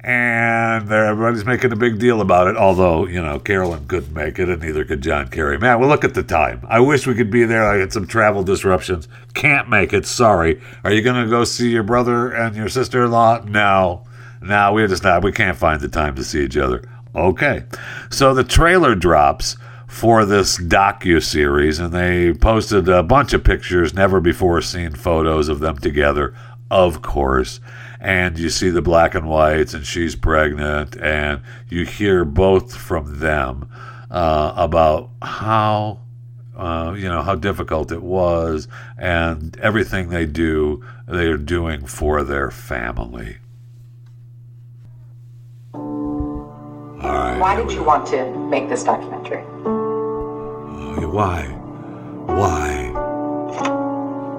[0.03, 2.57] and everybody's making a big deal about it.
[2.57, 5.57] Although you know Caroline couldn't make it, and neither could John Kerry.
[5.57, 6.65] Man, well look at the time.
[6.67, 7.65] I wish we could be there.
[7.65, 9.07] I had some travel disruptions.
[9.34, 10.05] Can't make it.
[10.05, 10.61] Sorry.
[10.84, 13.45] Are you gonna go see your brother and your sister-in-law?
[13.45, 14.05] No,
[14.41, 15.23] no, we're just not.
[15.23, 16.84] We can't find the time to see each other.
[17.13, 17.65] Okay,
[18.09, 23.93] so the trailer drops for this docu series, and they posted a bunch of pictures,
[23.93, 26.34] never before seen photos of them together,
[26.72, 27.59] of course.
[27.99, 33.19] And you see the black and whites, and she's pregnant, and you hear both from
[33.19, 33.69] them
[34.09, 35.99] uh, about how
[36.57, 38.67] uh, you know how difficult it was,
[38.97, 43.38] and everything they do, they are doing for their family.
[47.03, 47.38] Right.
[47.39, 49.43] Why did you want to make this documentary?
[51.07, 51.43] Why?
[52.26, 53.01] Why?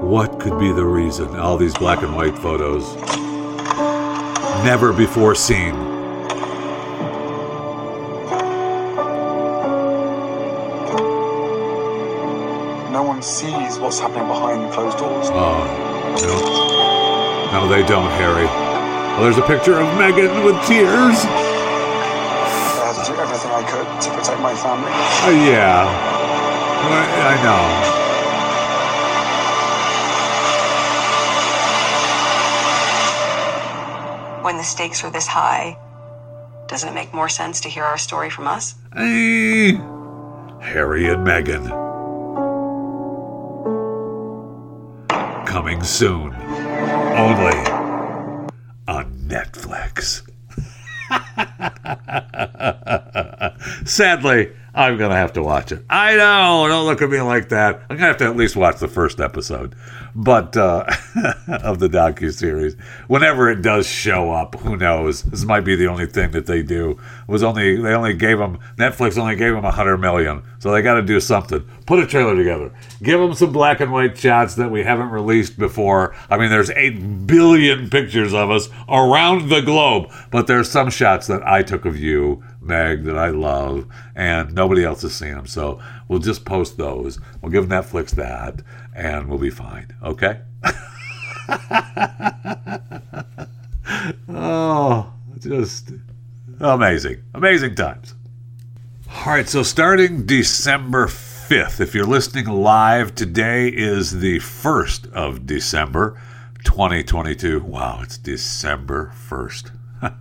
[0.02, 1.36] What could be the reason?
[1.36, 2.96] All these black and white photos.
[4.64, 5.74] Never before seen.
[12.92, 15.28] No one sees what's happening behind closed doors.
[15.30, 15.64] Oh,
[17.52, 17.60] no.
[17.60, 18.44] No, they don't, Harry.
[18.44, 21.24] Well, there's a picture of Meghan with tears.
[22.74, 24.90] I had to do everything I could to protect my family.
[24.90, 25.86] Uh, yeah.
[26.90, 27.91] I know.
[34.52, 35.78] When the stakes are this high,
[36.68, 38.74] doesn't it make more sense to hear our story from us?
[38.94, 39.72] Eh,
[40.60, 41.66] Harry and Meghan.
[45.46, 46.34] Coming soon.
[46.34, 47.56] Only
[48.86, 50.20] on Netflix.
[53.88, 55.82] Sadly, I'm going to have to watch it.
[55.88, 56.68] I know.
[56.68, 57.76] Don't look at me like that.
[57.88, 59.74] I'm going to have to at least watch the first episode.
[60.14, 60.84] But uh,
[61.48, 62.74] of the docu series,
[63.08, 65.22] whenever it does show up, who knows?
[65.22, 66.90] This might be the only thing that they do.
[66.90, 70.70] It was only they only gave them Netflix only gave them a hundred million, so
[70.70, 71.66] they got to do something.
[71.86, 72.72] Put a trailer together.
[73.02, 76.14] Give them some black and white shots that we haven't released before.
[76.28, 81.26] I mean, there's eight billion pictures of us around the globe, but there's some shots
[81.28, 85.46] that I took of you, Meg, that I love, and nobody else has seen them.
[85.46, 87.18] So we'll just post those.
[87.40, 88.62] We'll give Netflix that,
[88.94, 89.94] and we'll be fine.
[90.02, 90.40] Okay.
[94.28, 95.92] oh, just
[96.60, 98.14] amazing, amazing times.
[99.14, 105.46] All right, so starting December 5th, if you're listening live, today is the 1st of
[105.46, 106.18] December
[106.64, 107.60] 2022.
[107.60, 109.70] Wow, it's December 1st.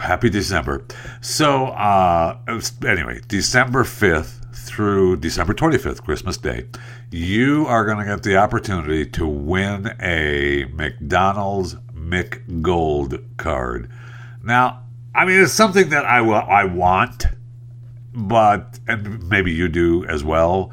[0.00, 0.84] Happy December.
[1.20, 2.38] So, uh,
[2.86, 6.66] anyway, December 5th through December 25th, Christmas Day,
[7.10, 13.90] you are going to get the opportunity to win a McDonald's McGold card.
[14.42, 14.82] Now,
[15.14, 17.26] I mean, it's something that I wa- I want,
[18.14, 20.72] but and maybe you do as well.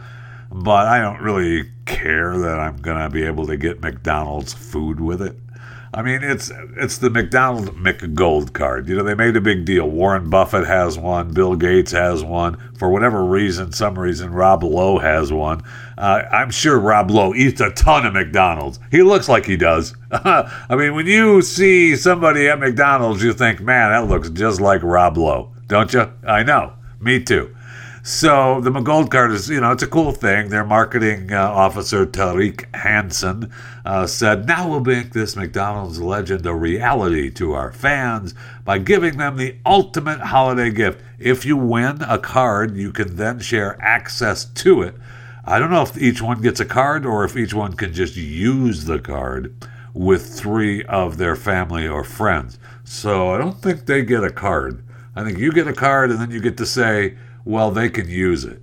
[0.51, 5.21] But I don't really care that I'm gonna be able to get McDonald's food with
[5.21, 5.37] it.
[5.97, 8.87] I mean, it's it's the McDonald's McGold card.
[8.87, 9.89] You know, they made a big deal.
[9.89, 11.33] Warren Buffett has one.
[11.33, 12.55] Bill Gates has one.
[12.77, 15.63] For whatever reason, some reason, Rob Lowe has one.
[15.97, 18.79] Uh, I'm sure Rob Lowe eats a ton of McDonald's.
[18.91, 19.95] He looks like he does.
[20.11, 24.83] I mean, when you see somebody at McDonald's, you think, man, that looks just like
[24.83, 26.11] Rob Lowe, don't you?
[26.27, 26.73] I know.
[27.01, 27.56] Me too.
[28.07, 30.47] So the McGold card is, you know, it's a cool thing.
[30.47, 33.51] Their marketing uh, officer Tariq Hassan
[33.83, 38.33] uh, said, "Now we'll make this McDonald's legend a reality to our fans
[38.63, 41.01] by giving them the ultimate holiday gift.
[41.19, 44.95] If you win a card, you can then share access to it.
[45.43, 48.15] I don't know if each one gets a card or if each one can just
[48.15, 49.53] use the card
[49.93, 52.57] with three of their family or friends.
[52.85, 54.81] So I don't think they get a card.
[55.13, 57.17] I think you get a card and then you get to say."
[57.47, 58.61] Well, they can use it.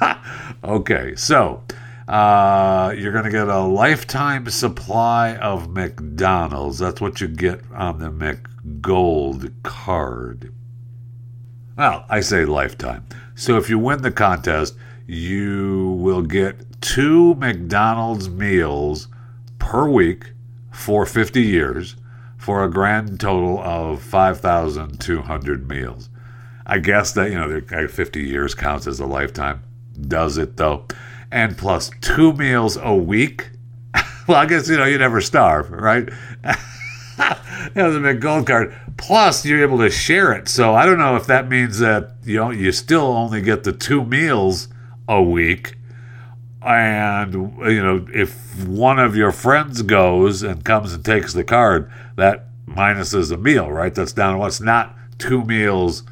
[0.64, 1.64] okay, so
[2.06, 6.78] uh, you're going to get a lifetime supply of McDonald's.
[6.78, 10.54] That's what you get on the McGold card.
[11.76, 13.04] Well, I say lifetime.
[13.34, 14.76] So if you win the contest,
[15.08, 19.08] you will get two McDonald's meals
[19.58, 20.32] per week
[20.70, 21.96] for 50 years
[22.38, 26.10] for a grand total of 5,200 meals.
[26.66, 29.62] I guess that, you know, 50 years counts as a lifetime.
[30.00, 30.86] Does it, though?
[31.30, 33.50] And plus two meals a week.
[34.28, 36.08] well, I guess, you know, you never starve, right?
[37.74, 38.74] you a big gold card.
[38.96, 40.48] Plus, you're able to share it.
[40.48, 43.72] So I don't know if that means that, you know, you still only get the
[43.72, 44.68] two meals
[45.08, 45.76] a week.
[46.62, 51.90] And, you know, if one of your friends goes and comes and takes the card,
[52.16, 53.94] that minuses a meal, right?
[53.94, 54.40] That's down.
[54.40, 56.04] It's not two meals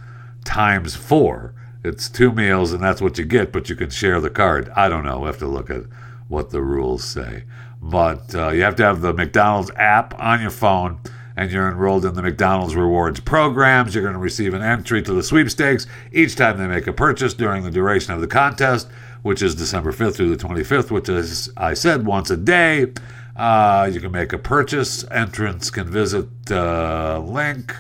[0.44, 1.54] times four.
[1.84, 4.70] It's two meals, and that's what you get, but you can share the card.
[4.76, 5.20] I don't know.
[5.20, 5.82] We have to look at
[6.28, 7.44] what the rules say.
[7.80, 11.00] But uh, you have to have the McDonald's app on your phone,
[11.36, 13.94] and you're enrolled in the McDonald's Rewards programs.
[13.94, 17.34] You're going to receive an entry to the sweepstakes each time they make a purchase
[17.34, 18.88] during the duration of the contest,
[19.22, 22.92] which is December 5th through the 25th, which is, I said, once a day.
[23.34, 25.04] Uh, you can make a purchase.
[25.10, 27.74] Entrants can visit uh, link.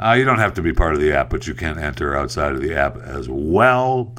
[0.00, 2.52] Uh, you don't have to be part of the app, but you can enter outside
[2.52, 4.14] of the app as well.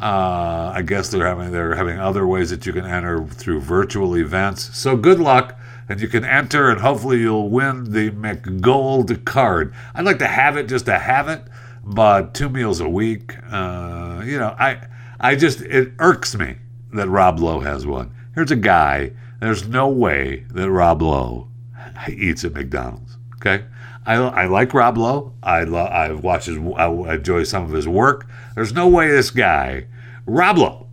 [0.00, 4.16] Uh, I guess they're having they're having other ways that you can enter through virtual
[4.16, 4.74] events.
[4.76, 5.58] So good luck,
[5.90, 9.74] and you can enter, and hopefully you'll win the McGold card.
[9.94, 11.42] I'd like to have it just to have it,
[11.84, 14.80] but two meals a week, uh, you know, I
[15.20, 16.56] I just it irks me
[16.94, 18.10] that Rob Lowe has one.
[18.34, 19.12] Here's a guy.
[19.40, 21.48] There's no way that Rob Lowe
[22.08, 23.18] eats at McDonald's.
[23.36, 23.64] Okay.
[24.10, 25.32] I, I like Rob Lowe.
[25.42, 26.58] I lo- I watch his.
[26.76, 28.26] I enjoy some of his work.
[28.56, 29.86] There's no way this guy,
[30.26, 30.88] Rob Lowe,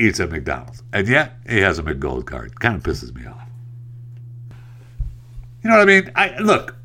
[0.00, 2.58] eats at McDonald's, and yet he has a McGold card.
[2.60, 3.46] Kind of pisses me off.
[5.62, 6.10] You know what I mean?
[6.16, 6.76] I look.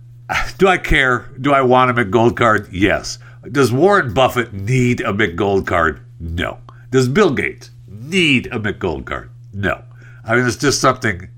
[0.58, 1.20] Do I care?
[1.40, 2.68] Do I want a McGold card?
[2.70, 3.18] Yes.
[3.50, 6.02] Does Warren Buffett need a McGold card?
[6.20, 6.58] No.
[6.92, 9.30] Does Bill Gates need a McGold card?
[9.54, 9.84] No.
[10.26, 11.30] I mean, it's just something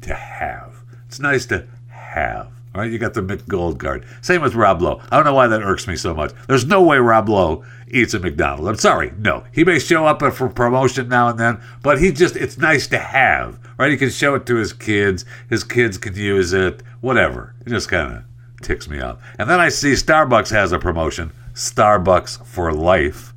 [0.00, 0.74] to have.
[1.06, 2.48] It's nice to have.
[2.74, 4.06] All right, you got the McGold card.
[4.22, 5.00] Same with Rob Lowe.
[5.10, 6.32] I don't know why that irks me so much.
[6.48, 8.66] There's no way Rob Lowe eats at McDonald's.
[8.66, 9.12] I'm sorry.
[9.18, 9.44] No.
[9.52, 12.98] He may show up for promotion now and then, but he just, it's nice to
[12.98, 13.90] have, right?
[13.90, 15.26] He can show it to his kids.
[15.50, 17.54] His kids can use it, whatever.
[17.66, 18.24] It just kind of
[18.62, 19.18] ticks me off.
[19.38, 23.34] And then I see Starbucks has a promotion Starbucks for life.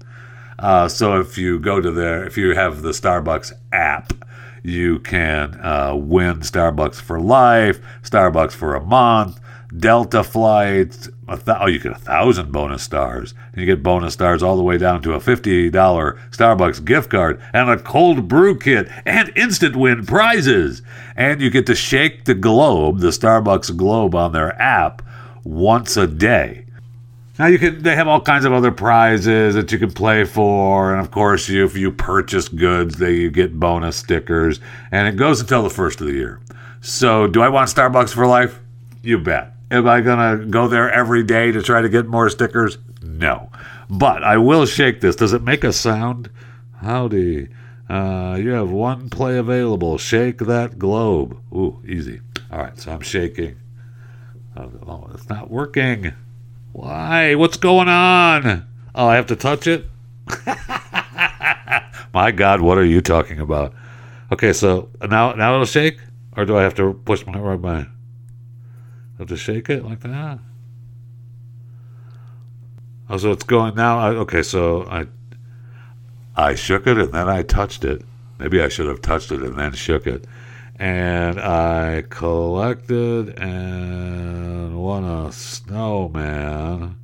[0.57, 4.13] Uh, so if you go to their, if you have the Starbucks app,
[4.68, 9.39] you can uh, win Starbucks for life, Starbucks for a month,
[9.78, 11.09] Delta flights.
[11.28, 14.63] Th- oh, you get a thousand bonus stars, and you get bonus stars all the
[14.63, 19.32] way down to a fifty dollar Starbucks gift card and a cold brew kit and
[19.36, 20.82] instant win prizes.
[21.16, 25.01] And you get to shake the globe, the Starbucks globe, on their app
[25.43, 26.64] once a day.
[27.38, 30.93] Now you can they have all kinds of other prizes that you can play for,
[30.93, 34.61] and of course you if you purchase goods, they you get bonus stickers,
[34.91, 36.39] and it goes until the first of the year.
[36.79, 38.59] So do I want Starbucks for life?
[39.01, 39.51] You bet.
[39.69, 42.77] Am I gonna go there every day to try to get more stickers?
[43.01, 43.49] No.
[43.89, 45.15] But I will shake this.
[45.15, 46.29] Does it make a sound?
[46.81, 47.49] Howdy.
[47.89, 49.97] Uh, you have one play available.
[49.97, 51.38] Shake that globe.
[51.53, 52.21] Ooh, easy.
[52.51, 53.57] All right, so I'm shaking.
[54.57, 56.13] Oh, it's not working.
[56.76, 57.36] Why?
[57.36, 58.67] What's going on?
[58.93, 59.86] Oh, I have to touch it?
[62.13, 63.73] My God, what are you talking about?
[64.30, 65.97] Okay, so now now it'll shake?
[66.36, 67.88] Or do I have to push my right my
[69.19, 70.39] have to shake it like that?
[73.09, 73.97] Oh, so it's going now.
[73.99, 75.07] I, okay, so I
[76.36, 78.01] I shook it and then I touched it.
[78.38, 80.28] Maybe I should have touched it and then shook it.
[80.78, 86.97] And I collected and won a snowman.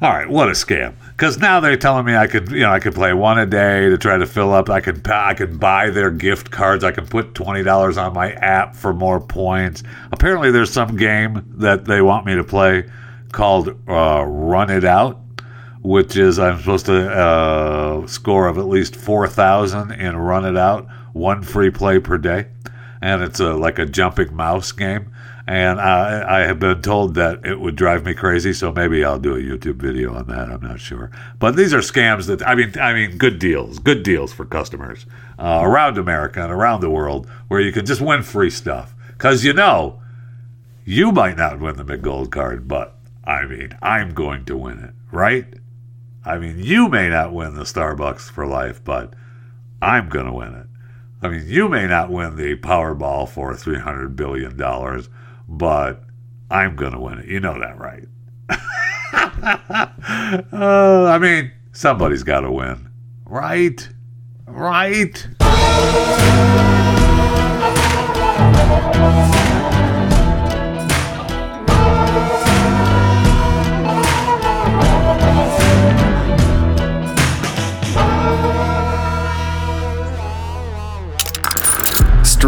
[0.00, 0.94] All right, what a scam!
[1.10, 3.88] Because now they're telling me I could, you know, I could play one a day
[3.88, 4.70] to try to fill up.
[4.70, 6.84] I can, I can buy their gift cards.
[6.84, 9.82] I can put twenty dollars on my app for more points.
[10.12, 12.88] Apparently, there's some game that they want me to play
[13.32, 15.20] called uh, Run It Out,
[15.82, 20.56] which is I'm supposed to uh, score of at least four thousand in Run It
[20.56, 22.46] Out, one free play per day,
[23.00, 25.10] and it's a like a jumping mouse game
[25.48, 28.52] and I, I, have been told that it would drive me crazy.
[28.52, 30.50] So maybe I'll do a YouTube video on that.
[30.50, 31.10] I'm not sure.
[31.38, 35.06] But these are scams that I mean, I mean, good deals, good deals for customers
[35.38, 38.94] uh, around America and around the world, where you can just win free stuff.
[39.06, 40.02] Because you know,
[40.84, 44.92] you might not win the McGold card, but I mean, I'm going to win it,
[45.10, 45.46] right?
[46.26, 49.14] I mean, you may not win the Starbucks for life, but
[49.80, 50.66] I'm going to win it.
[51.20, 54.56] I mean, you may not win the Powerball for $300 billion,
[55.48, 56.04] but
[56.50, 57.26] I'm going to win it.
[57.26, 58.04] You know that, right?
[60.52, 62.88] uh, I mean, somebody's got to win,
[63.24, 63.88] right?
[64.46, 65.26] Right?